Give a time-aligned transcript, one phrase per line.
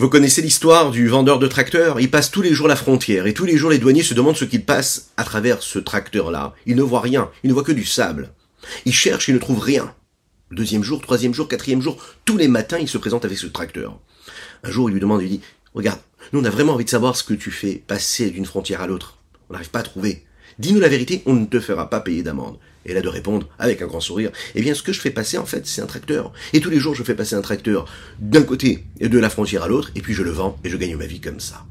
[0.00, 2.00] Vous connaissez l'histoire du vendeur de tracteurs?
[2.00, 4.34] Il passe tous les jours la frontière et tous les jours les douaniers se demandent
[4.34, 6.54] ce qu'il passe à travers ce tracteur-là.
[6.64, 8.32] Il ne voit rien, il ne voit que du sable.
[8.86, 9.94] Il cherche et ne trouve rien.
[10.52, 14.00] Deuxième jour, troisième jour, quatrième jour, tous les matins il se présente avec ce tracteur.
[14.64, 15.40] Un jour il lui demande, il dit,
[15.74, 16.00] regarde,
[16.32, 18.86] nous on a vraiment envie de savoir ce que tu fais passer d'une frontière à
[18.86, 19.18] l'autre.
[19.50, 20.24] On n'arrive pas à trouver.
[20.58, 22.58] Dis-nous la vérité, on ne te fera pas payer d'amende.
[22.86, 25.36] Et là de répondre, avec un grand sourire, eh bien ce que je fais passer
[25.38, 26.32] en fait, c'est un tracteur.
[26.52, 27.86] Et tous les jours je fais passer un tracteur
[28.18, 30.76] d'un côté et de la frontière à l'autre, et puis je le vends et je
[30.76, 31.66] gagne ma vie comme ça.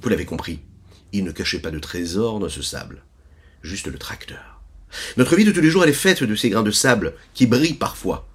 [0.00, 0.60] Vous l'avez compris,
[1.12, 3.02] il ne cachait pas de trésor dans ce sable,
[3.62, 4.62] juste le tracteur.
[5.16, 7.46] Notre vie de tous les jours, elle est faite de ces grains de sable qui
[7.46, 8.28] brillent parfois.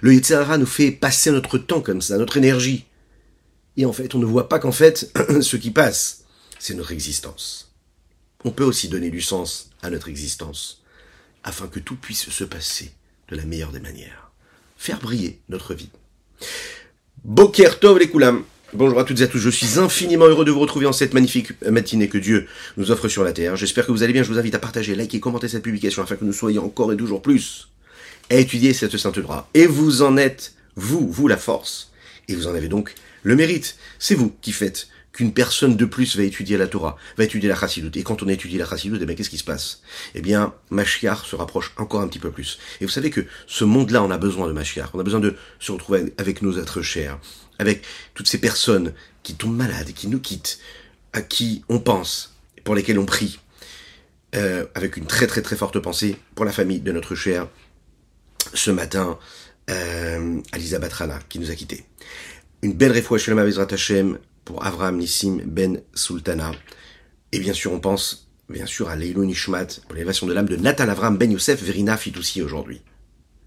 [0.00, 2.86] Le Yitzhara nous fait passer notre temps comme ça, notre énergie.
[3.76, 6.24] Et en fait, on ne voit pas qu'en fait, ce qui passe,
[6.58, 7.65] c'est notre existence.
[8.46, 10.80] On peut aussi donner du sens à notre existence,
[11.42, 12.92] afin que tout puisse se passer
[13.28, 14.30] de la meilleure des manières.
[14.78, 15.88] Faire briller notre vie.
[17.24, 18.44] Boker Tov les Koulam.
[18.72, 21.12] Bonjour à toutes et à tous, je suis infiniment heureux de vous retrouver en cette
[21.12, 23.56] magnifique matinée que Dieu nous offre sur la terre.
[23.56, 26.14] J'espère que vous allez bien, je vous invite à partager, liker, commenter cette publication afin
[26.14, 27.70] que nous soyons encore et toujours plus
[28.30, 29.50] à étudier cette sainte droit.
[29.54, 31.90] Et vous en êtes, vous, vous la force.
[32.28, 32.94] Et vous en avez donc
[33.24, 33.76] le mérite.
[33.98, 34.86] C'est vous qui faites
[35.16, 37.96] qu'une personne de plus va étudier la Torah, va étudier la Chassidoute.
[37.96, 39.80] Et quand on étudie la Chassidoute, eh bien, qu'est-ce qui se passe?
[40.14, 42.58] Eh bien, Mashiach se rapproche encore un petit peu plus.
[42.82, 44.90] Et vous savez que ce monde-là, on a besoin de Mashiach.
[44.92, 47.18] On a besoin de se retrouver avec nos êtres chers,
[47.58, 50.58] avec toutes ces personnes qui tombent malades, qui nous quittent,
[51.14, 53.38] à qui on pense, pour lesquelles on prie,
[54.34, 57.48] euh, avec une très très très forte pensée pour la famille de notre cher
[58.52, 59.18] ce matin,
[59.70, 61.86] euh, Alisa Batrana, qui nous a quittés.
[62.60, 66.52] Une belle réfoua Shalom Avezrat Hashem pour Avraham Nissim Ben Sultana.
[67.32, 70.56] Et bien sûr, on pense, bien sûr, à Leilou Nishmat pour l'élévation de l'âme de
[70.56, 72.80] Nathan Avram Ben Youssef Verina Fitoussi aujourd'hui.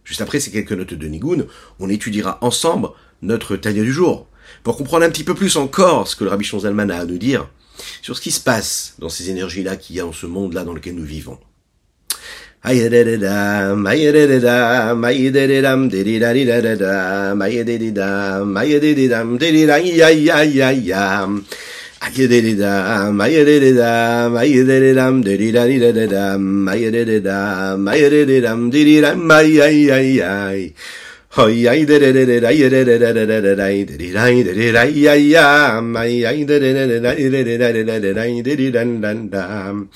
[0.03, 1.47] Juste après ces quelques notes de Nigoun,
[1.80, 2.89] on étudiera ensemble
[3.22, 4.28] notre taille du jour,
[4.64, 7.17] pour comprendre un petit peu plus encore ce que le Rabbi Zalman a à nous
[7.17, 7.50] dire
[8.02, 10.73] sur ce qui se passe dans ces énergies-là qu'il y a dans ce monde-là dans
[10.73, 11.39] lequel nous vivons.
[12.59, 21.40] Ayededam, ayededam, ayededam, dedidadidadam, ayededam, ayededam, dedidayayayayam.
[22.03, 30.74] Ayededam, ayededam, ayededam, dedidadidadam, ayededam, ayededam, dedidam, ayayayay.
[31.31, 33.56] Hoy ay de de de de ay de de de de de de de
[33.86, 37.44] de de ay de de ay ay ay ay de de de de de de
[37.46, 39.90] de de de de ay de de dan dan dam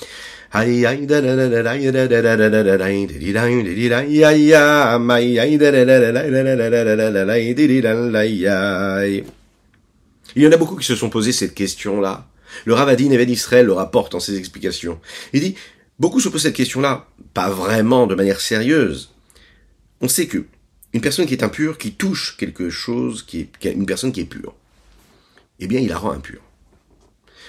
[10.36, 12.28] Il y en a beaucoup qui se sont posé cette question-là.
[12.66, 15.00] Le Ravadin Even Israël le rapporte dans ses explications.
[15.32, 15.56] Il dit,
[15.98, 19.10] beaucoup se posent cette question-là, pas vraiment de manière sérieuse.
[20.00, 20.44] On sait que
[20.92, 24.54] une personne qui est impure, qui touche quelque chose, est, une personne qui est pure,
[25.58, 26.43] eh bien, il la rend impure.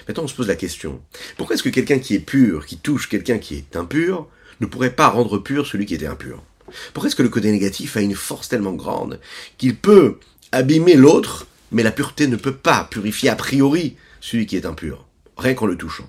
[0.06, 1.02] Maintenant, on se pose la question,
[1.36, 4.28] pourquoi est-ce que quelqu'un qui est pur, qui touche quelqu'un qui est impur,
[4.60, 6.42] ne pourrait pas rendre pur celui qui était impur?
[6.92, 9.20] Pourquoi est-ce que le côté négatif a une force tellement grande
[9.58, 10.18] qu'il peut
[10.52, 15.06] abîmer l'autre, mais la pureté ne peut pas purifier a priori celui qui est impur,
[15.36, 16.08] rien qu'en le touchant?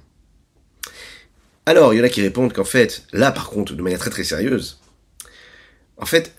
[1.66, 4.10] Alors, il y en a qui répondent qu'en fait, là par contre, de manière très
[4.10, 4.80] très sérieuse,
[5.98, 6.36] en fait,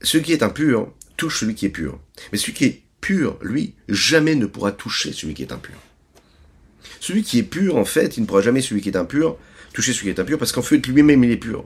[0.00, 2.00] celui qui est impur touche celui qui est pur.
[2.32, 5.76] Mais celui qui est pur, lui, jamais ne pourra toucher celui qui est impur.
[7.02, 9.36] Celui qui est pur, en fait, il ne pourra jamais celui qui est impur
[9.72, 11.64] toucher celui qui est impur parce qu'en fait, lui-même, il est pur.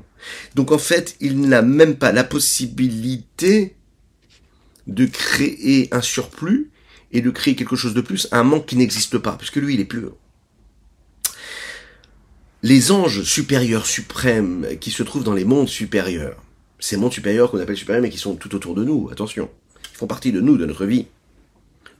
[0.54, 3.76] Donc en fait, il n'a même pas la possibilité
[4.86, 6.70] de créer un surplus
[7.12, 9.80] et de créer quelque chose de plus, un manque qui n'existe pas, puisque lui, il
[9.80, 10.16] est pur.
[12.62, 16.42] Les anges supérieurs suprêmes qui se trouvent dans les mondes supérieurs,
[16.78, 19.50] ces mondes supérieurs qu'on appelle supérieurs, mais qui sont tout autour de nous, attention,
[19.92, 21.08] font partie de nous, de notre vie.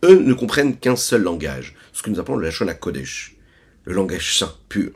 [0.05, 3.37] Eux ne comprennent qu'un seul langage, ce que nous appelons le Lachon Kodesh,
[3.85, 4.93] le langage saint, pur.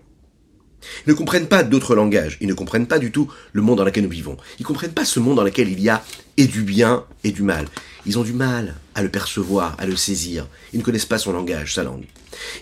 [1.07, 3.85] Ils ne comprennent pas d'autres langages, ils ne comprennent pas du tout le monde dans
[3.85, 4.37] lequel nous vivons.
[4.59, 6.03] Ils ne comprennent pas ce monde dans lequel il y a
[6.37, 7.67] et du bien et du mal.
[8.07, 10.49] Ils ont du mal à le percevoir, à le saisir.
[10.73, 12.07] Ils ne connaissent pas son langage, sa langue.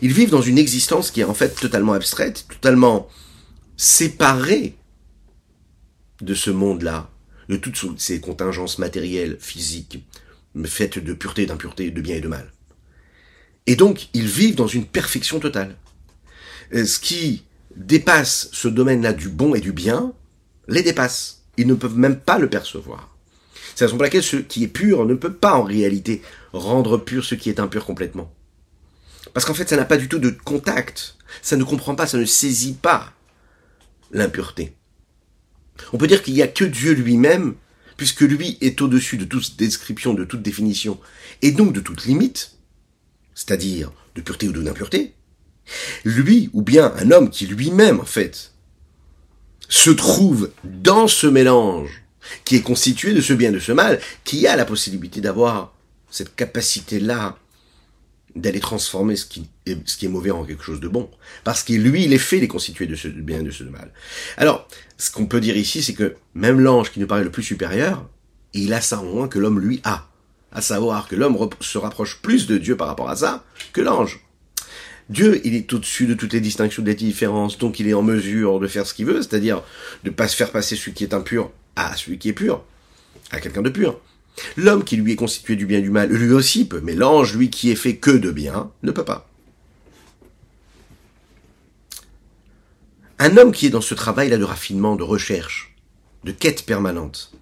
[0.02, 3.08] Ils vivent dans une existence qui est en fait totalement abstraite, totalement
[3.76, 4.74] séparée
[6.20, 7.10] de ce monde-là,
[7.48, 10.04] de toutes ces contingences matérielles, physiques,
[10.66, 12.52] faites de pureté, d'impureté, de bien et de mal.
[13.66, 15.76] Et donc, ils vivent dans une perfection totale.
[16.74, 17.44] Euh, ce qui
[17.76, 20.12] dépasse ce domaine-là du bon et du bien,
[20.68, 21.42] les dépasse.
[21.56, 23.14] Ils ne peuvent même pas le percevoir.
[23.74, 26.22] C'est raison pour laquelle ce qui est pur ne peut pas en réalité
[26.52, 28.32] rendre pur ce qui est impur complètement.
[29.34, 31.16] Parce qu'en fait, ça n'a pas du tout de contact.
[31.42, 33.12] Ça ne comprend pas, ça ne saisit pas
[34.10, 34.74] l'impureté.
[35.92, 37.54] On peut dire qu'il n'y a que Dieu lui-même,
[37.98, 40.98] puisque lui est au-dessus de toute description, de toute définition,
[41.42, 42.52] et donc de toute limite,
[43.34, 45.12] c'est-à-dire de pureté ou d'impureté,
[46.04, 48.52] lui, ou bien un homme qui lui-même, en fait,
[49.68, 51.90] se trouve dans ce mélange
[52.44, 55.74] qui est constitué de ce bien et de ce mal, qui a la possibilité d'avoir
[56.10, 57.36] cette capacité-là
[58.40, 61.10] d'aller transformer ce qui, est, mauvais en quelque chose de bon.
[61.44, 63.92] Parce que lui, il est fait, il est de ce bien et de ce mal.
[64.36, 67.42] Alors, ce qu'on peut dire ici, c'est que même l'ange qui nous paraît le plus
[67.42, 68.08] supérieur,
[68.54, 70.08] il a ça en moins que l'homme lui a.
[70.50, 74.20] À savoir que l'homme se rapproche plus de Dieu par rapport à ça que l'ange.
[75.10, 78.60] Dieu, il est au-dessus de toutes les distinctions, des différences, donc il est en mesure
[78.60, 79.62] de faire ce qu'il veut, c'est-à-dire
[80.04, 82.62] de pas se faire passer celui qui est impur à celui qui est pur,
[83.30, 84.00] à quelqu'un de pur.
[84.56, 87.36] L'homme qui lui est constitué du bien et du mal, lui aussi peut, mais l'ange,
[87.36, 89.28] lui qui est fait que de bien, ne peut pas.
[93.18, 95.74] Un homme qui est dans ce travail-là de raffinement, de recherche,
[96.24, 97.32] de quête permanente,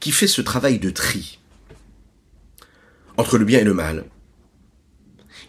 [0.00, 1.38] qui fait ce travail de tri
[3.16, 4.04] entre le bien et le mal,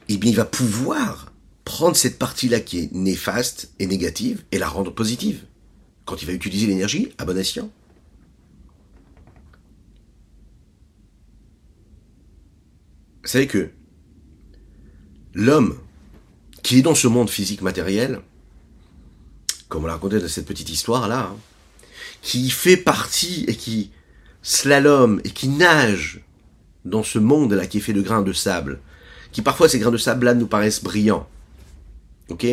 [0.07, 1.31] eh bien, il va pouvoir
[1.63, 5.45] prendre cette partie-là qui est néfaste et négative et la rendre positive
[6.05, 7.71] quand il va utiliser l'énergie à bon escient.
[13.25, 13.72] Vous savez que
[15.33, 15.80] l'homme
[16.62, 18.22] qui est dans ce monde physique matériel,
[19.68, 21.38] comme on l'a raconté dans cette petite histoire-là, hein,
[22.22, 23.89] qui fait partie et qui
[24.44, 26.22] slalom et qui nage
[26.86, 28.80] dans ce monde-là qui est fait de grains de sable,
[29.31, 31.27] qui parfois ces grains de sable-là nous paraissent brillants,
[32.30, 32.45] ok?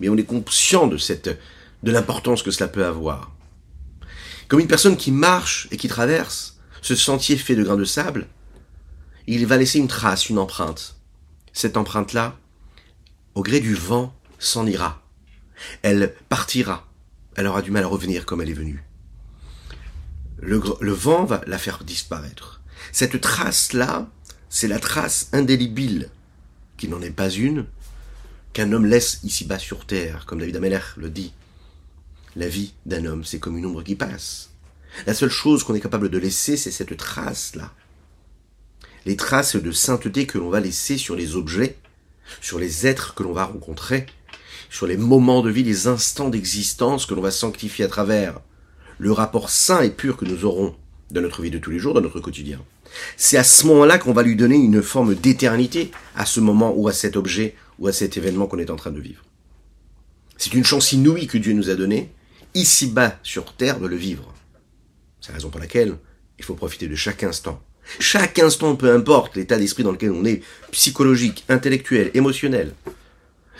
[0.00, 1.38] Mais on est conscient de cette,
[1.84, 3.30] de l'importance que cela peut avoir.
[4.48, 8.26] Comme une personne qui marche et qui traverse ce sentier fait de grains de sable,
[9.26, 10.96] il va laisser une trace, une empreinte.
[11.52, 12.38] Cette empreinte-là,
[13.34, 15.02] au gré du vent, s'en ira.
[15.82, 16.86] Elle partira.
[17.36, 18.82] Elle aura du mal à revenir comme elle est venue.
[20.40, 20.58] Le,
[20.92, 22.60] vent va la faire disparaître.
[22.92, 24.08] Cette trace-là,
[24.48, 26.08] c'est la trace indélébile,
[26.76, 27.66] qui n'en est pas une,
[28.52, 31.32] qu'un homme laisse ici-bas sur terre, comme David Ameller le dit.
[32.36, 34.50] La vie d'un homme, c'est comme une ombre qui passe.
[35.06, 37.72] La seule chose qu'on est capable de laisser, c'est cette trace-là
[39.06, 41.76] les traces de sainteté que l'on va laisser sur les objets,
[42.40, 44.06] sur les êtres que l'on va rencontrer,
[44.70, 48.40] sur les moments de vie, les instants d'existence que l'on va sanctifier à travers
[48.98, 50.76] le rapport saint et pur que nous aurons
[51.10, 52.60] dans notre vie de tous les jours, dans notre quotidien.
[53.16, 56.88] C'est à ce moment-là qu'on va lui donner une forme d'éternité à ce moment ou
[56.88, 59.24] à cet objet ou à cet événement qu'on est en train de vivre.
[60.36, 62.12] C'est une chance inouïe que Dieu nous a donnée,
[62.54, 64.32] ici-bas sur terre, de le vivre.
[65.20, 65.96] C'est la raison pour laquelle
[66.38, 67.62] il faut profiter de chaque instant
[67.98, 72.74] chaque instant, peu importe l'état d'esprit dans lequel on est, psychologique, intellectuel, émotionnel.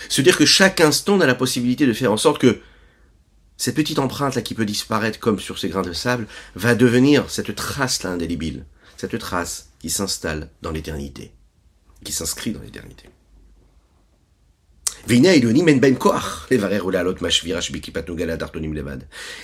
[0.08, 2.61] Se dire que chaque instant, on a la possibilité de faire en sorte que
[3.56, 7.55] cette petite empreinte-là qui peut disparaître comme sur ces grains de sable va devenir cette
[7.55, 8.64] trace-là indélébile.
[8.96, 11.32] Cette trace qui s'installe dans l'éternité.
[12.05, 13.11] Qui s'inscrit dans l'éternité.
[15.08, 15.19] Il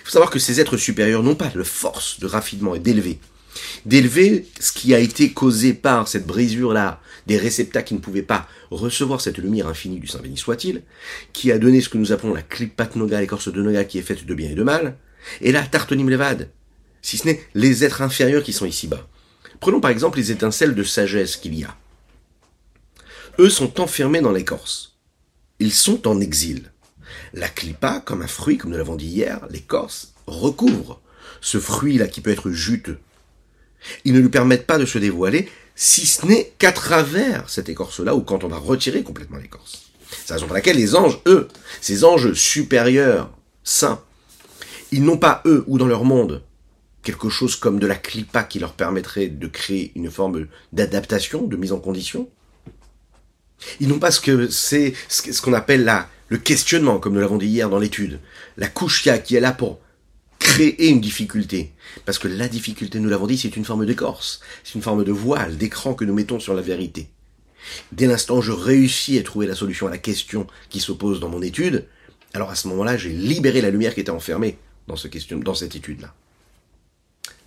[0.05, 3.19] faut savoir que ces êtres supérieurs n'ont pas de force de raffinement et d'élever
[3.85, 8.49] d'élever ce qui a été causé par cette brisure-là, des réceptacles qui ne pouvaient pas
[8.71, 10.83] recevoir cette lumière infinie du Saint béni soit-il,
[11.33, 14.03] qui a donné ce que nous appelons la klipat noga, l'écorce de noga qui est
[14.03, 14.97] faite de bien et de mal,
[15.41, 16.51] et là, tartonim levad,
[17.03, 19.09] si ce n'est les êtres inférieurs qui sont ici-bas.
[19.61, 21.77] Prenons par exemple les étincelles de sagesse qu'il y a.
[23.39, 24.97] Eux sont enfermés dans l'écorce.
[25.59, 26.73] Ils sont en exil.
[27.33, 31.01] La clipa, comme un fruit, comme nous l'avons dit hier, l'écorce, recouvre
[31.41, 32.99] ce fruit-là qui peut être juteux.
[34.05, 38.15] Ils ne lui permettent pas de se dévoiler, si ce n'est qu'à travers cette écorce-là,
[38.15, 39.91] ou quand on va retirer complètement l'écorce.
[40.11, 41.49] C'est la raison pour laquelle les anges, eux,
[41.81, 43.31] ces anges supérieurs,
[43.63, 44.01] saints,
[44.93, 46.43] ils n'ont pas, eux, ou dans leur monde,
[47.03, 51.57] quelque chose comme de la clipa qui leur permettrait de créer une forme d'adaptation, de
[51.57, 52.29] mise en condition.
[53.81, 57.39] Ils n'ont pas ce que c'est, ce qu'on appelle là, le questionnement, comme nous l'avons
[57.39, 58.21] dit hier dans l'étude.
[58.57, 59.79] La couche qui est là pour
[60.39, 61.73] créer une difficulté.
[62.05, 65.13] Parce que la difficulté, nous l'avons dit, c'est une forme d'écorce, c'est une forme de
[65.13, 67.09] voile, d'écran que nous mettons sur la vérité.
[67.93, 71.43] Dès l'instant je réussis à trouver la solution à la question qui s'oppose dans mon
[71.43, 71.87] étude,
[72.35, 76.15] alors à ce moment-là, j'ai libéré la lumière qui était enfermée dans cette étude-là.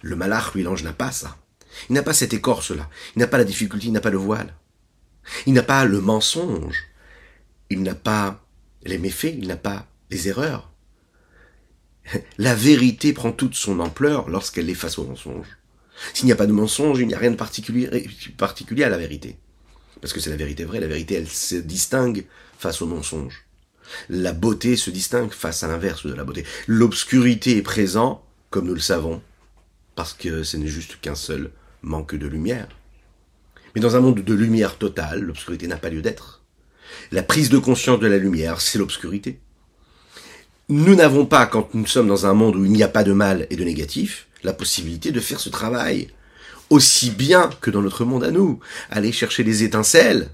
[0.01, 1.37] Le malach, lui, l'ange, n'a pas ça.
[1.89, 2.89] Il n'a pas cette écorce-là.
[3.15, 4.53] Il n'a pas la difficulté, il n'a pas le voile.
[5.45, 6.85] Il n'a pas le mensonge.
[7.69, 8.43] Il n'a pas
[8.83, 10.68] les méfaits, il n'a pas les erreurs.
[12.37, 15.47] La vérité prend toute son ampleur lorsqu'elle est face au mensonge.
[16.13, 17.87] S'il n'y a pas de mensonge, il n'y a rien de particulier,
[18.83, 19.37] à la vérité.
[20.01, 22.25] Parce que c'est la vérité vraie, la vérité elle se distingue
[22.57, 23.45] face au mensonge.
[24.07, 26.45] La beauté se distingue face à l'inverse de la beauté.
[26.67, 29.21] L'obscurité est présente, comme nous le savons,
[29.95, 31.51] parce que ce n'est juste qu'un seul
[31.81, 32.69] manque de lumière.
[33.75, 36.43] Mais dans un monde de lumière totale, l'obscurité n'a pas lieu d'être.
[37.11, 39.39] La prise de conscience de la lumière, c'est l'obscurité.
[40.71, 43.11] Nous n'avons pas, quand nous sommes dans un monde où il n'y a pas de
[43.11, 46.09] mal et de négatif, la possibilité de faire ce travail.
[46.69, 48.59] Aussi bien que dans notre monde à nous.
[48.91, 50.29] Aller chercher les étincelles.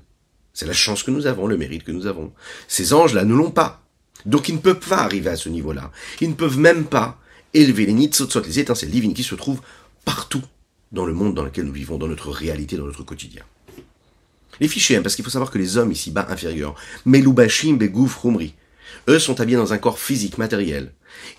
[0.53, 2.33] C'est la chance que nous avons, le mérite que nous avons.
[2.67, 3.81] Ces anges-là ne l'ont pas.
[4.25, 5.89] Donc ils ne peuvent pas arriver à ce niveau-là.
[6.19, 7.17] Ils ne peuvent même pas
[7.53, 9.61] élever les nitzotzot, les étincelles divines qui se trouvent
[10.03, 10.43] partout
[10.91, 13.43] dans le monde dans lequel nous vivons, dans notre réalité, dans notre quotidien.
[14.59, 16.75] Les fichiers, hein, parce qu'il faut savoir que les hommes ici-bas inférieurs,
[17.05, 18.53] Begouf, Rumri,
[19.07, 20.93] eux sont habillés dans un corps physique, matériel.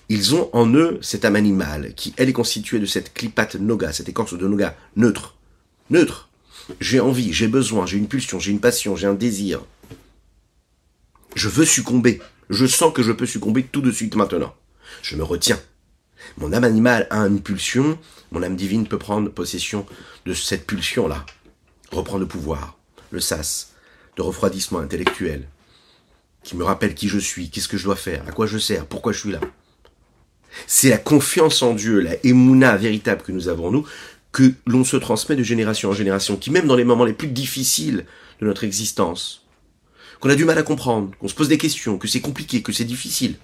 [0.09, 3.93] Ils ont en eux cette âme animale, qui elle est constituée de cette clipate noga,
[3.93, 5.37] cette écorce de noga neutre.
[5.91, 6.29] Neutre.
[6.81, 9.63] J'ai envie, j'ai besoin, j'ai une pulsion, j'ai une passion, j'ai un désir.
[11.35, 12.21] Je veux succomber.
[12.49, 14.55] Je sens que je peux succomber tout de suite maintenant.
[15.03, 15.61] Je me retiens.
[16.39, 17.99] Mon âme animale a une pulsion,
[18.33, 19.87] mon âme divine peut prendre possession
[20.25, 21.25] de cette pulsion-là,
[21.93, 22.79] reprendre le pouvoir,
[23.11, 23.73] le sas,
[24.17, 25.49] de refroidissement intellectuel,
[26.47, 28.87] qui me rappelle qui je suis, qu'est-ce que je dois faire, à quoi je sers,
[28.87, 29.41] pourquoi je suis là.
[30.69, 33.85] C'est la confiance en Dieu, la émouna véritable que nous avons nous,
[34.31, 37.27] que l'on se transmet de génération en génération, qui même dans les moments les plus
[37.27, 38.07] difficiles
[38.41, 39.45] de notre existence,
[40.21, 42.73] qu'on a du mal à comprendre, qu'on se pose des questions, que c'est compliqué, que
[42.73, 43.35] c'est difficile.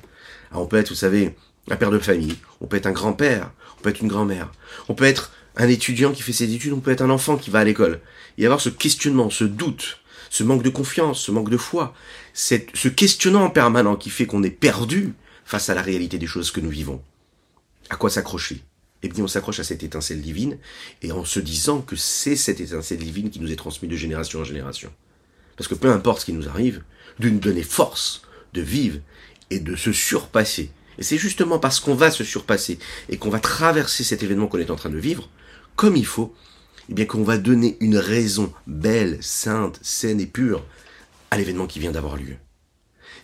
[0.52, 1.34] Alors on peut être, vous savez,
[1.68, 4.52] un père de famille, on peut être un grand-père, on peut être une grand-mère,
[4.88, 7.50] on peut être un étudiant qui fait ses études, on peut être un enfant qui
[7.50, 8.00] va à l'école.
[8.38, 9.98] Et avoir ce questionnement, ce doute,
[10.32, 11.94] ce manque de confiance, ce manque de foi,
[12.32, 15.12] ce questionnement permanent qui fait qu'on est perdu
[15.44, 17.02] face à la réalité des choses que nous vivons.
[17.90, 18.62] À quoi s'accrocher?
[19.02, 20.56] Eh bien, on s'accroche à cette étincelle divine,
[21.02, 24.40] et en se disant que c'est cette étincelle divine qui nous est transmise de génération
[24.40, 24.90] en génération.
[25.58, 26.82] Parce que peu importe ce qui nous arrive,
[27.18, 28.22] nous donner force
[28.54, 29.00] de vivre
[29.50, 33.40] et de se surpasser et c'est justement parce qu'on va se surpasser et qu'on va
[33.40, 35.28] traverser cet événement qu'on est en train de vivre,
[35.74, 36.34] comme il faut,
[36.92, 40.62] eh bien qu'on va donner une raison belle, sainte, saine et pure
[41.30, 42.36] à l'événement qui vient d'avoir lieu.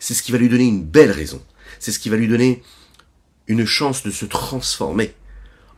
[0.01, 1.43] C'est ce qui va lui donner une belle raison.
[1.79, 2.63] C'est ce qui va lui donner
[3.47, 5.13] une chance de se transformer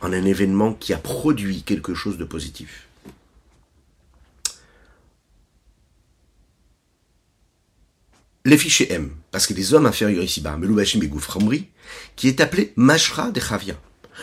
[0.00, 2.86] en un événement qui a produit quelque chose de positif.
[8.44, 11.66] les fichiers M, parce que des hommes inférieurs ici-bas, Meloubachim et Gouframri,
[12.14, 13.74] qui est appelé Mashra de Chavia.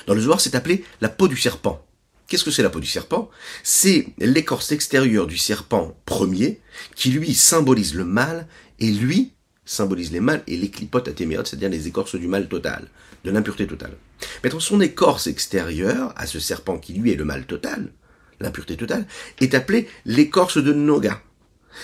[0.07, 1.86] Dans le Zohar, c'est appelé la peau du serpent.
[2.27, 3.29] Qu'est-ce que c'est la peau du serpent?
[3.63, 6.59] C'est l'écorce extérieure du serpent premier,
[6.95, 8.47] qui lui symbolise le mal,
[8.79, 9.33] et lui
[9.65, 12.87] symbolise les mâles et les clipotes c'est-à-dire les écorces du mal total,
[13.23, 13.97] de l'impureté totale.
[14.43, 17.91] Maintenant, son écorce extérieure, à ce serpent qui lui est le mal total,
[18.39, 19.05] l'impureté totale,
[19.39, 21.21] est appelée l'écorce de Noga.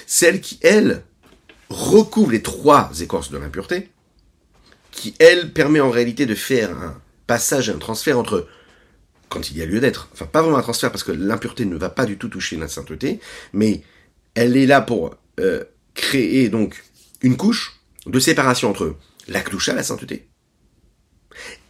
[0.08, 1.04] Celle qui, elle,
[1.70, 3.90] recouvre les trois écorces de l'impureté,
[4.92, 8.48] qui, elle, permet en réalité de faire un passage, un transfert entre,
[9.34, 11.76] quand il y a lieu d'être, enfin pas vraiment un transfert parce que l'impureté ne
[11.76, 13.20] va pas du tout toucher la sainteté,
[13.52, 13.82] mais
[14.36, 15.64] elle est là pour euh,
[15.96, 16.84] créer donc
[17.24, 18.96] une couche de séparation entre
[19.28, 20.28] la cloucha, la sainteté,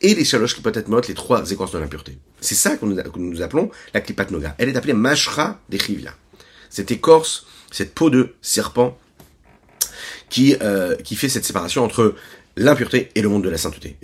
[0.01, 2.17] et les shalosh clipotet les trois écorces de l'impureté.
[2.41, 4.55] C'est ça que nous, appelons la klipat noga.
[4.57, 6.13] Elle est appelée mashra de chivia.
[6.69, 8.97] Cette écorce, cette peau de serpent
[10.29, 12.15] qui, euh, qui fait cette séparation entre
[12.57, 13.95] l'impureté et le monde de la sainteté.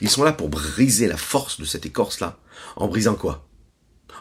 [0.00, 2.38] Ils sont là pour briser la force de cette écorce-là.
[2.76, 3.46] En brisant quoi?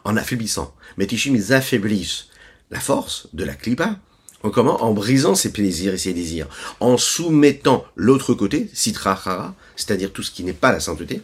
[0.04, 0.76] En affaiblissant.
[0.98, 2.28] Metishim, ils affaiblissent
[2.72, 4.00] la force de la klipa.
[4.44, 4.84] En comment?
[4.84, 6.48] En brisant ses plaisirs et ses désirs.
[6.80, 11.22] En soumettant l'autre côté, sitrachara, c'est-à-dire tout ce qui n'est pas la sainteté.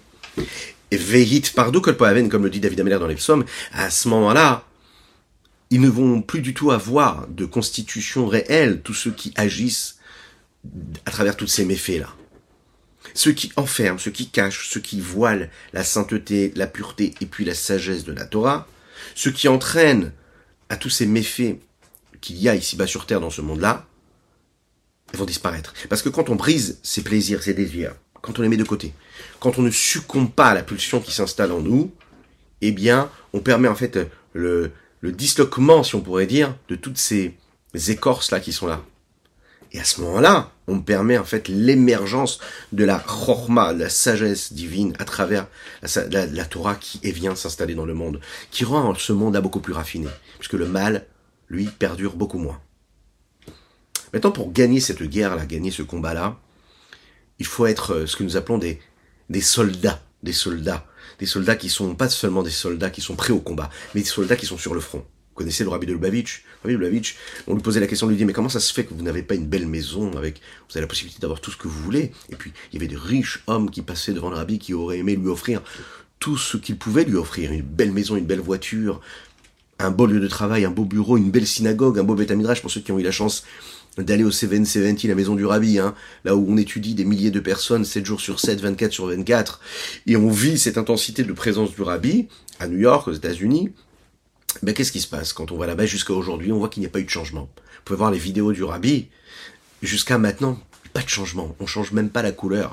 [0.91, 4.63] Et vehit pardo comme le dit David Ameller dans les psaumes, à ce moment-là,
[5.69, 9.97] ils ne vont plus du tout avoir de constitution réelle, tous ceux qui agissent
[11.05, 12.09] à travers tous ces méfaits-là.
[13.13, 17.45] Ceux qui enferment, ceux qui cachent, ceux qui voilent la sainteté, la pureté et puis
[17.45, 18.67] la sagesse de la Torah,
[19.15, 20.11] ceux qui entraînent
[20.69, 21.57] à tous ces méfaits
[22.21, 23.85] qu'il y a ici-bas sur Terre dans ce monde-là,
[25.13, 25.73] vont disparaître.
[25.89, 28.93] Parce que quand on brise ses plaisirs, ses désirs, quand on les met de côté,
[29.39, 31.91] quand on ne succombe pas à la pulsion qui s'installe en nous,
[32.61, 33.99] eh bien, on permet en fait
[34.33, 37.35] le, le disloquement, si on pourrait dire, de toutes ces
[37.73, 38.83] écorces-là qui sont là.
[39.73, 42.39] Et à ce moment-là, on permet en fait l'émergence
[42.71, 45.47] de la chorma, la sagesse divine à travers
[45.81, 49.73] la, Torah qui vient s'installer dans le monde, qui rend ce monde à beaucoup plus
[49.73, 51.07] raffiné, puisque le mal,
[51.49, 52.61] lui, perdure beaucoup moins.
[54.13, 56.37] Maintenant, pour gagner cette guerre-là, gagner ce combat-là,
[57.39, 60.85] il faut être euh, ce que nous appelons des soldats, des soldats
[61.19, 64.07] des soldats qui sont pas seulement des soldats qui sont prêts au combat, mais des
[64.07, 65.05] soldats qui sont sur le front.
[65.33, 66.43] Vous connaissez le rabbi de Lubavitch.
[66.61, 67.15] Rabbi de Lubavitch,
[67.47, 69.01] on lui posait la question, on lui dit, mais comment ça se fait que vous
[69.01, 71.81] n'avez pas une belle maison avec, vous avez la possibilité d'avoir tout ce que vous
[71.81, 72.11] voulez?
[72.29, 74.99] Et puis, il y avait des riches hommes qui passaient devant le rabbi qui auraient
[74.99, 75.63] aimé lui offrir
[76.19, 79.01] tout ce qu'il pouvait lui offrir, une belle maison, une belle voiture,
[79.79, 82.69] un beau lieu de travail, un beau bureau, une belle synagogue, un beau bétamidrash pour
[82.69, 83.43] ceux qui ont eu la chance
[83.97, 87.39] d'aller au 770, la maison du rabbi, hein, là où on étudie des milliers de
[87.39, 89.59] personnes 7 jours sur 7, 24 sur 24,
[90.07, 92.27] et on vit cette intensité de présence du rabbi
[92.59, 93.71] à New York, aux États-Unis,
[94.61, 96.51] ben qu'est-ce qui se passe quand on va là-bas jusqu'à aujourd'hui?
[96.51, 97.49] On voit qu'il n'y a pas eu de changement.
[97.55, 99.07] Vous pouvez voir les vidéos du rabbi,
[99.81, 100.59] jusqu'à maintenant,
[100.93, 101.55] pas de changement.
[101.59, 102.71] On change même pas la couleur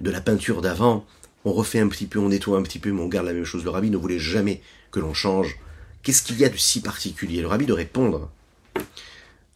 [0.00, 1.06] de la peinture d'avant.
[1.44, 3.44] On refait un petit peu, on nettoie un petit peu, mais on garde la même
[3.44, 3.64] chose.
[3.64, 4.60] Le rabbi ne voulait jamais
[4.90, 5.58] que l'on change.
[6.02, 7.40] Qu'est-ce qu'il y a de si particulier?
[7.40, 8.30] Le rabbi de répondre.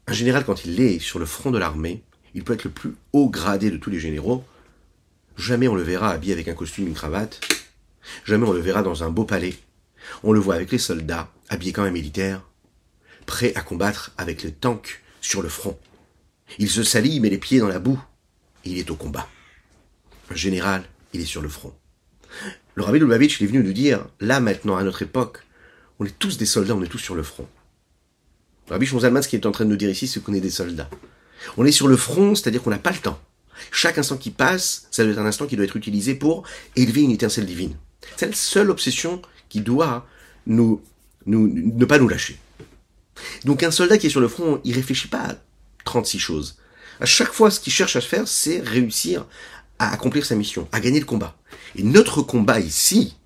[0.07, 2.03] Un général, quand il est sur le front de l'armée,
[2.35, 4.45] il peut être le plus haut gradé de tous les généraux.
[5.37, 7.41] Jamais on le verra habillé avec un costume, une cravate.
[8.25, 9.55] Jamais on le verra dans un beau palais.
[10.23, 12.43] On le voit avec les soldats, habillés comme un militaire,
[13.27, 15.79] prêts à combattre avec les tanks sur le front.
[16.59, 18.01] Il se salit, met les pieds dans la boue,
[18.65, 19.29] et il est au combat.
[20.31, 21.75] Un général, il est sur le front.
[22.75, 25.45] Le rabbi Lubavitch, il est venu nous dire, là maintenant, à notre époque,
[25.99, 27.49] on est tous des soldats, on est tous sur le front.
[28.69, 30.41] Le rabbi Shmuzalman, ce qu'il est en train de nous dire ici, c'est qu'on est
[30.41, 30.91] des soldats.
[31.57, 33.21] On est sur le front, c'est-à-dire qu'on n'a pas le temps.
[33.71, 37.03] Chaque instant qui passe, ça doit être un instant qui doit être utilisé pour élever
[37.03, 37.77] une étincelle divine.
[38.17, 40.07] C'est la seule obsession qui doit
[40.47, 40.83] nous,
[41.27, 42.39] ne pas nous lâcher.
[43.45, 45.37] Donc un soldat qui est sur le front, il réfléchit pas à
[45.85, 46.59] 36 choses.
[47.01, 49.27] À chaque fois, ce qu'il cherche à faire, c'est réussir
[49.79, 51.37] à accomplir sa mission, à gagner le combat.
[51.77, 53.17] Et notre combat ici,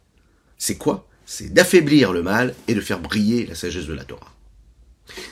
[0.58, 1.06] c'est quoi?
[1.26, 4.34] C'est d'affaiblir le mal et de faire briller la sagesse de la Torah.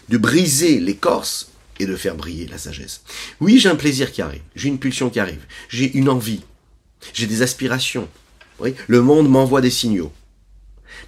[0.09, 3.03] De briser l'écorce et de faire briller la sagesse.
[3.41, 6.43] Oui, j'ai un plaisir qui arrive, j'ai une pulsion qui arrive, j'ai une envie,
[7.13, 8.09] j'ai des aspirations.
[8.61, 10.13] Oui, le monde m'envoie des signaux.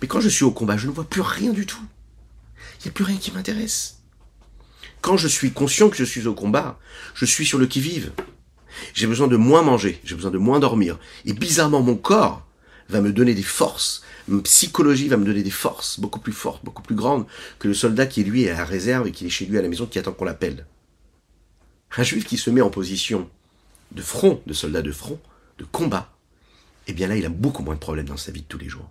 [0.00, 1.82] Mais quand je suis au combat, je ne vois plus rien du tout.
[2.80, 3.98] Il n'y a plus rien qui m'intéresse.
[5.00, 6.78] Quand je suis conscient que je suis au combat,
[7.14, 8.12] je suis sur le qui-vive.
[8.94, 10.98] J'ai besoin de moins manger, j'ai besoin de moins dormir.
[11.24, 12.46] Et bizarrement, mon corps
[12.88, 14.02] va me donner des forces.
[14.28, 17.26] Ma psychologie va me donner des forces beaucoup plus fortes, beaucoup plus grandes
[17.58, 19.62] que le soldat qui, lui, est à la réserve et qui est chez lui à
[19.62, 20.66] la maison, qui attend qu'on l'appelle.
[21.96, 23.28] Un juif qui se met en position
[23.92, 25.18] de front, de soldat de front,
[25.58, 26.12] de combat,
[26.86, 28.68] eh bien là, il a beaucoup moins de problèmes dans sa vie de tous les
[28.68, 28.88] jours.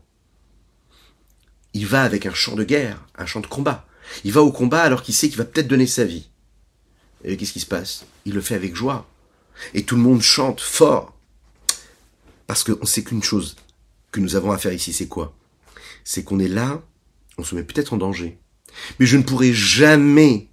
[1.73, 3.85] Il va avec un chant de guerre, un chant de combat.
[4.23, 6.29] Il va au combat alors qu'il sait qu'il va peut-être donner sa vie.
[7.23, 8.05] Et qu'est-ce qui se passe?
[8.25, 9.07] Il le fait avec joie.
[9.73, 11.15] Et tout le monde chante fort.
[12.47, 13.55] Parce qu'on sait qu'une chose
[14.11, 15.35] que nous avons à faire ici, c'est quoi?
[16.03, 16.81] C'est qu'on est là,
[17.37, 18.37] on se met peut-être en danger.
[18.99, 20.47] Mais je ne pourrai jamais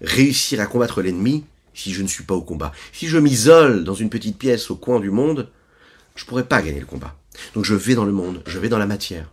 [0.00, 2.72] réussir à combattre l'ennemi si je ne suis pas au combat.
[2.92, 5.50] Si je m'isole dans une petite pièce au coin du monde,
[6.16, 7.16] je pourrais pas gagner le combat.
[7.54, 9.30] Donc je vais dans le monde, je vais dans la matière.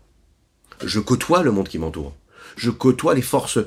[0.83, 2.15] Je côtoie le monde qui m'entoure.
[2.55, 3.59] Je côtoie les forces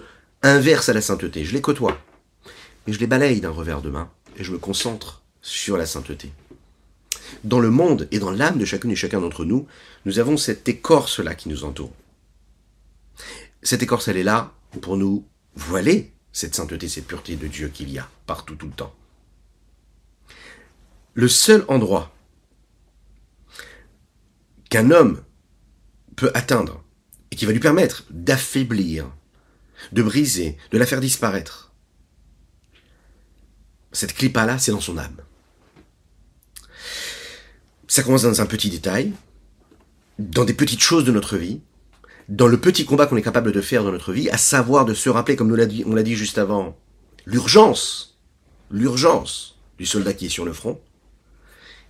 [0.42, 1.44] inverses à la sainteté.
[1.44, 1.98] Je les côtoie.
[2.86, 6.32] Mais je les balaye d'un revers de main et je me concentre sur la sainteté.
[7.44, 9.66] Dans le monde et dans l'âme de chacune et chacun d'entre nous,
[10.04, 11.92] nous avons cette écorce-là qui nous entoure.
[13.62, 17.90] Cette écorce, elle est là pour nous voiler cette sainteté, cette pureté de Dieu qu'il
[17.90, 18.94] y a partout, tout le temps.
[21.14, 22.14] Le seul endroit
[24.70, 25.22] qu'un homme
[26.16, 26.81] peut atteindre
[27.32, 29.10] et qui va lui permettre d'affaiblir,
[29.90, 31.72] de briser, de la faire disparaître.
[33.90, 35.16] Cette clipa-là, c'est dans son âme.
[37.88, 39.14] Ça commence dans un petit détail,
[40.18, 41.60] dans des petites choses de notre vie,
[42.28, 44.92] dans le petit combat qu'on est capable de faire dans notre vie, à savoir de
[44.92, 46.78] se rappeler, comme nous on l'a dit juste avant,
[47.24, 48.18] l'urgence,
[48.70, 50.74] l'urgence du soldat qui est sur le front.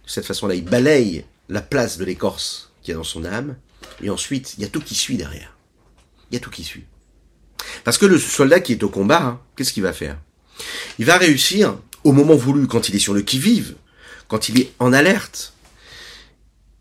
[0.05, 3.57] De cette façon-là, il balaye la place de l'écorce qui est dans son âme,
[4.03, 5.57] et ensuite, il y a tout qui suit derrière.
[6.31, 6.85] Il y a tout qui suit.
[7.85, 10.19] Parce que le soldat qui est au combat, hein, qu'est-ce qu'il va faire?
[10.99, 13.75] Il va réussir, au moment voulu, quand il est sur le qui-vive,
[14.29, 15.55] quand il est en alerte,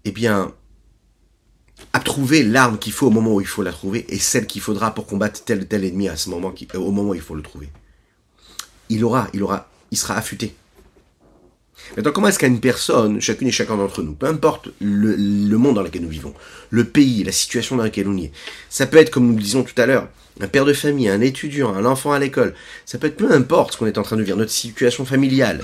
[0.06, 0.54] eh bien,
[1.94, 4.62] à trouver l'arme qu'il faut au moment où il faut la trouver et celle qu'il
[4.62, 7.70] faudra pour combattre tel ou tel ennemi moment, au moment où il faut le trouver.
[8.90, 10.56] Il aura, il aura, il sera affûté.
[11.96, 15.84] Maintenant, comment est-ce qu'une personne, chacune et chacun d'entre nous, peu importe le, monde dans
[15.84, 16.34] lequel nous vivons,
[16.70, 18.32] le pays, la situation dans laquelle on est,
[18.70, 20.08] ça peut être, comme nous le disions tout à l'heure,
[20.40, 22.54] un père de famille, un étudiant, un enfant à l'école,
[22.86, 25.62] ça peut être peu importe ce qu'on est en train de vivre, notre situation familiale,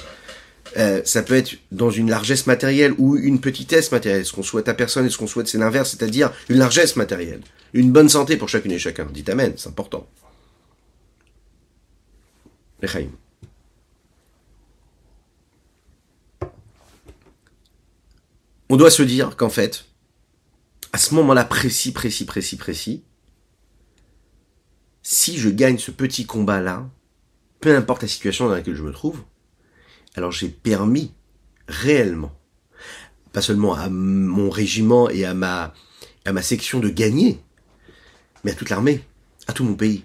[0.76, 4.26] euh, ça peut être dans une largesse matérielle ou une petitesse matérielle.
[4.26, 7.42] Ce qu'on souhaite à personne et ce qu'on souhaite, c'est l'inverse, c'est-à-dire une largesse matérielle.
[7.74, 9.08] Une bonne santé pour chacune et chacun.
[9.12, 10.08] Dites Amen, c'est important.
[12.82, 13.10] Lechaim.
[18.70, 19.86] On doit se dire qu'en fait,
[20.94, 23.04] à ce moment-là précis, précis, précis, précis,
[25.04, 26.90] si je gagne ce petit combat-là,
[27.60, 29.22] peu importe la situation dans laquelle je me trouve,
[30.16, 31.14] alors j'ai permis
[31.68, 32.38] réellement,
[33.32, 35.74] pas seulement à mon régiment et à ma,
[36.26, 37.40] à ma section de gagner,
[38.44, 39.04] mais à toute l'armée,
[39.48, 40.04] à tout mon pays.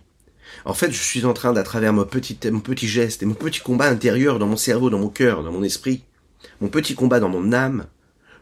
[0.65, 3.35] En fait, je suis en train, d'à travers mon petit, mon petit geste et mon
[3.35, 6.05] petit combat intérieur dans mon cerveau, dans mon cœur, dans mon esprit,
[6.61, 7.87] mon petit combat dans mon âme,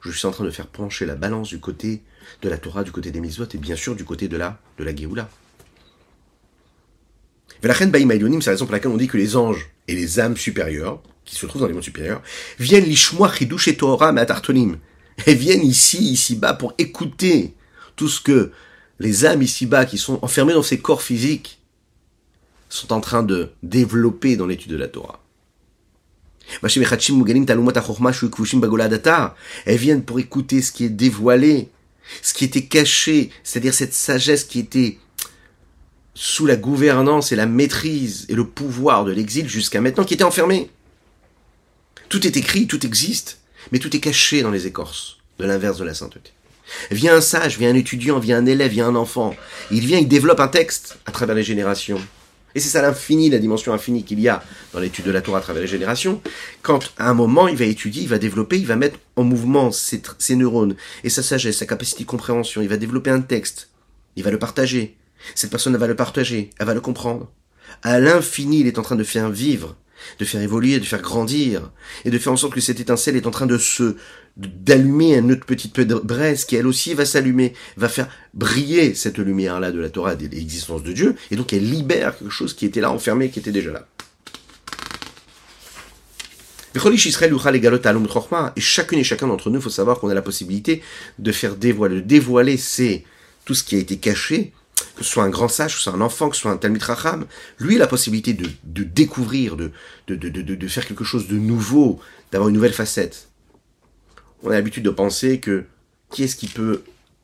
[0.02, 2.02] je suis en train de faire pencher la balance du côté
[2.42, 4.84] de la Torah, du côté des mitzvot et bien sûr du côté de la, de
[4.84, 5.28] la Géoula.
[7.62, 10.36] La reine c'est la raison pour laquelle on dit que les anges et les âmes
[10.36, 12.22] supérieures, qui se trouvent dans les mondes supérieurs,
[12.58, 14.78] viennent l'ishmoa chidush et Torah tartonim.
[15.26, 17.54] Elles viennent ici, ici-bas, pour écouter
[17.96, 18.52] tout ce que
[18.98, 21.60] les âmes ici-bas, qui sont enfermées dans ces corps physiques,
[22.70, 25.22] sont en train de développer dans l'étude de la Torah.
[29.66, 31.68] Elles viennent pour écouter ce qui est dévoilé,
[32.22, 34.98] ce qui était caché, c'est-à-dire cette sagesse qui était
[36.14, 40.24] sous la gouvernance et la maîtrise et le pouvoir de l'exil jusqu'à maintenant, qui était
[40.24, 40.70] enfermée.
[42.08, 43.38] Tout est écrit, tout existe,
[43.72, 46.32] mais tout est caché dans les écorces, de l'inverse de la sainteté.
[46.90, 49.34] Vient un sage, vient un étudiant, vient un élève, vient un enfant.
[49.70, 52.00] Il vient, il développe un texte à travers les générations.
[52.54, 55.38] Et c'est ça l'infini, la dimension infinie qu'il y a dans l'étude de la Torah
[55.38, 56.20] à travers les générations.
[56.62, 59.70] Quand à un moment il va étudier, il va développer, il va mettre en mouvement
[59.70, 63.70] ses, ses neurones et sa sagesse, sa capacité de compréhension, il va développer un texte,
[64.16, 64.96] il va le partager.
[65.34, 67.30] Cette personne va le partager, elle va le comprendre.
[67.82, 69.76] À l'infini, il est en train de faire vivre,
[70.18, 71.70] de faire évoluer, de faire grandir,
[72.04, 73.96] et de faire en sorte que cette étincelle est en train de se
[74.36, 79.72] d'allumer une autre petite braise qui elle aussi va s'allumer, va faire briller cette lumière-là
[79.72, 82.80] de la Torah, de l'existence de Dieu, et donc elle libère quelque chose qui était
[82.80, 83.86] là enfermé, qui était déjà là.
[86.74, 90.82] Et chacune et chacun d'entre nous, il faut savoir qu'on a la possibilité
[91.18, 93.04] de faire dévoiler, dévoiler c'est
[93.44, 94.52] tout ce qui a été caché,
[94.96, 96.56] que ce soit un grand sage, que ce soit un enfant, que ce soit un
[96.56, 97.26] Talmud Racham,
[97.58, 99.72] lui a la possibilité de, de découvrir, de,
[100.06, 101.98] de, de, de, faire quelque chose de nouveau,
[102.30, 103.29] d'avoir une nouvelle facette
[104.42, 105.64] on a l'habitude de penser que
[106.10, 106.82] qui est-ce qui peut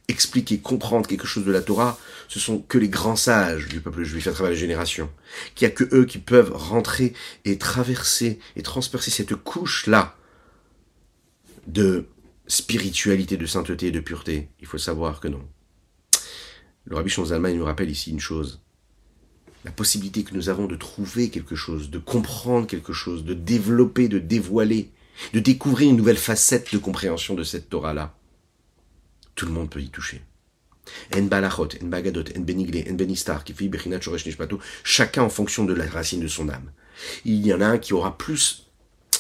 [0.09, 1.99] expliquer, comprendre quelque chose de la Torah
[2.29, 5.11] Ce sont que les grands sages du peuple juif à travers les générations.
[5.55, 7.13] Qu'il n'y a que eux qui peuvent rentrer
[7.45, 10.17] et traverser et transpercer cette couche-là
[11.67, 12.07] de
[12.47, 14.49] spiritualité, de sainteté et de pureté.
[14.61, 15.45] Il faut savoir que non.
[16.85, 18.61] Le Rabbi Shonzalman nous rappelle ici une chose.
[19.65, 24.07] La possibilité que nous avons de trouver quelque chose, de comprendre quelque chose, de développer,
[24.07, 24.93] de dévoiler
[25.33, 28.15] de découvrir une nouvelle facette de compréhension de cette Torah-là.
[29.35, 30.23] Tout le monde peut y toucher.
[31.15, 33.45] En balachot, en bagadot, en en benistar,
[34.85, 36.71] chacun en fonction de la racine de son âme.
[37.25, 38.67] Il y en a un qui aura plus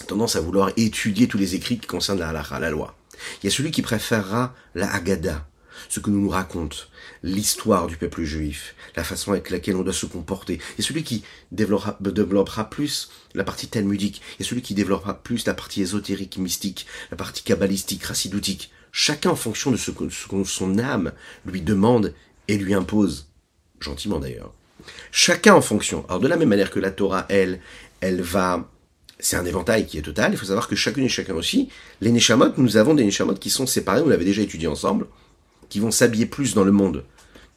[0.06, 2.96] tendance à vouloir étudier tous les écrits qui concernent la halacha, la loi.
[3.42, 5.46] Il y a celui qui préférera la Haggadah,
[5.88, 6.88] ce que nous nous raconte
[7.22, 10.60] l'histoire du peuple juif, la façon avec laquelle on doit se comporter.
[10.78, 15.82] Et celui qui développera, plus la partie talmudique, et celui qui développera plus la partie
[15.82, 18.70] ésotérique, mystique, la partie kabbalistique, racidoutique.
[18.92, 20.08] Chacun en fonction de ce que,
[20.44, 21.12] son âme
[21.44, 22.14] lui demande
[22.48, 23.26] et lui impose.
[23.80, 24.54] Gentiment d'ailleurs.
[25.10, 26.06] Chacun en fonction.
[26.08, 27.60] Alors de la même manière que la Torah, elle,
[28.00, 28.70] elle va
[29.18, 30.32] c'est un éventail qui est total.
[30.32, 31.68] Il faut savoir que chacune et chacun aussi,
[32.00, 35.06] les Neshamot, nous avons des Neshamot qui sont séparés, on l'avait déjà étudié ensemble
[35.68, 37.04] qui vont s'habiller plus dans le monde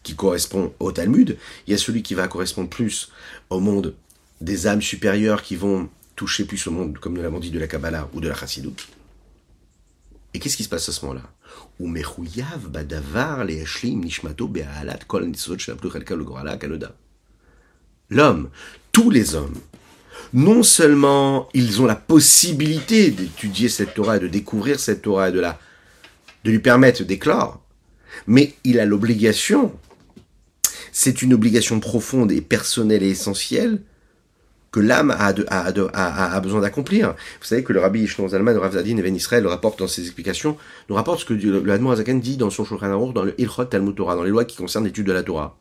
[0.03, 3.11] qui correspond au Talmud, il y a celui qui va correspondre plus
[3.49, 3.95] au monde
[4.41, 7.67] des âmes supérieures qui vont toucher plus au monde, comme nous l'avons dit, de la
[7.67, 8.87] Kabbalah ou de la Chassidut.
[10.33, 11.23] Et qu'est-ce qui se passe à ce moment-là?
[18.09, 18.49] L'homme,
[18.91, 19.55] tous les hommes,
[20.33, 25.31] non seulement ils ont la possibilité d'étudier cette Torah et de découvrir cette Torah et
[25.31, 25.59] de, la,
[26.43, 27.61] de lui permettre d'éclore,
[28.27, 29.73] mais il a l'obligation,
[30.91, 33.81] c'est une obligation profonde et personnelle et essentielle,
[34.71, 37.15] que l'âme a, besoin d'accomplir.
[37.39, 40.01] Vous savez que le rabbi Ishnon Zalman, le Rav et Israël le rapporte dans ses
[40.01, 40.57] explications,
[40.89, 43.65] nous rapporte ce que le Hadmon Azaken dit dans son Shulchan Aruch, dans le Ilchot
[43.65, 45.57] Talmud Torah, dans les lois qui concernent l'étude de la Torah.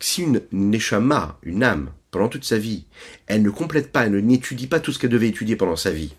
[0.00, 2.86] Si une neshama, une âme, pendant toute sa vie,
[3.26, 6.14] elle ne complète pas, elle n'étudie pas tout ce qu'elle devait étudier pendant sa vie,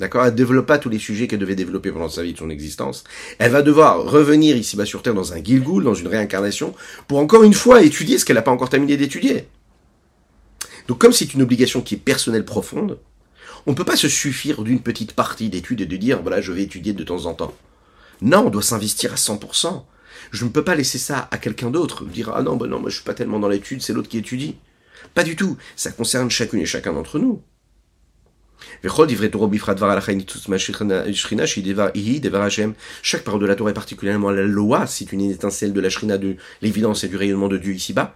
[0.00, 0.24] D'accord?
[0.24, 2.50] Elle ne développe pas tous les sujets qu'elle devait développer pendant sa vie de son
[2.50, 3.04] existence.
[3.38, 6.74] Elle va devoir revenir ici-bas sur Terre dans un Gilgul, dans une réincarnation,
[7.08, 9.48] pour encore une fois étudier ce qu'elle n'a pas encore terminé d'étudier.
[10.86, 12.98] Donc comme c'est une obligation qui est personnelle profonde,
[13.66, 16.52] on ne peut pas se suffire d'une petite partie d'études et de dire, voilà, je
[16.52, 17.54] vais étudier de temps en temps.
[18.22, 19.82] Non, on doit s'investir à 100%.
[20.30, 22.88] Je ne peux pas laisser ça à quelqu'un d'autre, dire, ah non, ben non, moi
[22.88, 24.56] je suis pas tellement dans l'étude, c'est l'autre qui étudie.
[25.14, 25.56] Pas du tout.
[25.76, 27.42] Ça concerne chacune et chacun d'entre nous.
[33.02, 36.18] Chaque parole de la Torah est particulièrement la loi, c'est une étincelle de la shrina,
[36.18, 38.14] de l'évidence et du rayonnement de Dieu ici-bas.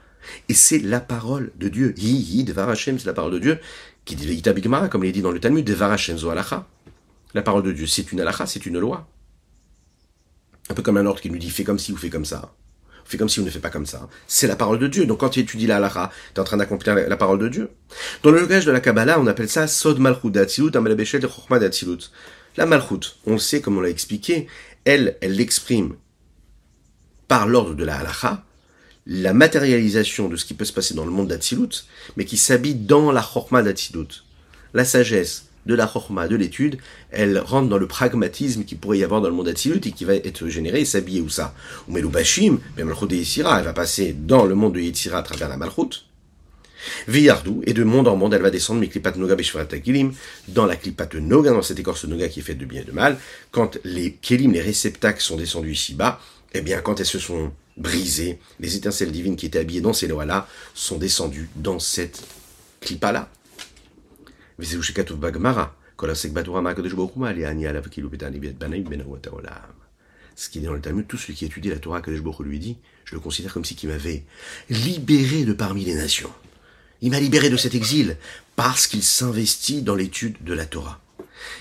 [0.48, 1.94] Et c'est la parole de Dieu.
[1.96, 3.58] C'est la parole de Dieu,
[4.04, 4.42] qui dit
[4.90, 6.32] comme il est dit dans le Talmud, Devar Hashem zo
[7.34, 9.08] La parole de Dieu, c'est une alacha, c'est une loi.
[10.68, 12.54] Un peu comme un ordre qui nous dit fais comme ci ou fais comme ça.
[13.04, 14.08] Fais comme si on ne fait pas comme ça.
[14.26, 15.06] C'est la parole de Dieu.
[15.06, 17.70] Donc quand tu étudies la halakha, tu es en train d'accomplir la, parole de Dieu.
[18.22, 21.58] Dans le langage de la Kabbalah, on appelle ça Sod Malchut d'Atzilut, de Chochma.
[22.56, 24.46] La Malchut, on le sait comme on l'a expliqué,
[24.84, 25.94] elle, elle l'exprime
[27.28, 28.44] par l'ordre de la halakha,
[29.06, 31.86] la matérialisation de ce qui peut se passer dans le monde d'Atzilut,
[32.16, 34.24] mais qui s'habille dans la Chochma d'Atzilut.
[34.74, 36.78] La sagesse, de la chorma, de l'étude,
[37.10, 40.04] elle rentre dans le pragmatisme qui pourrait y avoir dans le monde Atzilut et qui
[40.04, 41.54] va être généré et s'habiller où ça.
[41.88, 45.22] Ou Bashim, mais Malchut de Yetzira, elle va passer dans le monde de Yetzira à
[45.22, 46.04] travers la Malchut.
[47.06, 50.12] Viyardou, et de monde en monde, elle va descendre, mais Klipat Noga Kilim,
[50.48, 52.90] dans la Klipat Noga, dans cette écorce Noga qui est faite de bien et de
[52.90, 53.18] mal,
[53.52, 56.20] quand les Kelim, les réceptacles sont descendus ici-bas,
[56.54, 60.08] eh bien, quand elles se sont brisées, les étincelles divines qui étaient habillées dans ces
[60.08, 62.22] lois-là sont descendues dans cette
[64.58, 65.74] Klipa-là.
[70.34, 72.78] Ce qui est dans le Talmud, tout celui qui étudie la Torah que lui dit,
[73.04, 74.24] je le considère comme si qui m'avait
[74.70, 76.32] libéré de parmi les nations.
[77.00, 78.16] Il m'a libéré de cet exil
[78.56, 81.00] parce qu'il s'investit dans l'étude de la Torah.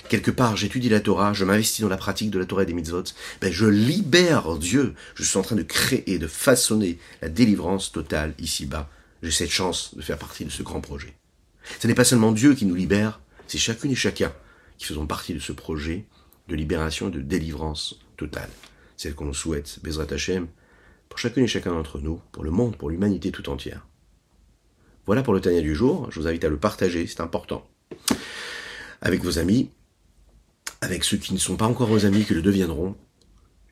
[0.10, 2.73] Quelque part, j'étudie la Torah, je m'investis dans la pratique de la Torah et des
[2.73, 3.04] mitzvot,
[3.41, 4.93] ben je libère Dieu.
[5.15, 8.89] Je suis en train de créer, de façonner la délivrance totale ici-bas.
[9.23, 11.13] J'ai cette chance de faire partie de ce grand projet.
[11.80, 14.32] Ce n'est pas seulement Dieu qui nous libère, c'est chacune et chacun
[14.78, 16.06] qui faisons partie de ce projet
[16.47, 18.50] de libération et de délivrance totale.
[18.97, 20.47] C'est ce qu'on souhaite, Bezrat Hashem,
[21.10, 23.88] pour chacune et chacun d'entre nous, pour le monde, pour l'humanité tout entière.
[25.06, 26.08] Voilà pour le Tania du jour.
[26.12, 27.67] Je vous invite à le partager, c'est important.
[29.02, 29.69] Avec vos amis,
[30.82, 32.95] avec ceux qui ne sont pas encore vos amis, qui le deviendront.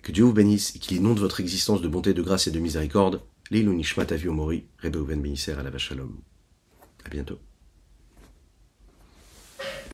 [0.01, 2.59] Que Dieu vous bénisse et qu'il inonde votre existence de bonté, de grâce et de
[2.59, 3.21] miséricorde.
[3.51, 4.07] Leilu Nishmat.
[7.05, 7.39] À bientôt.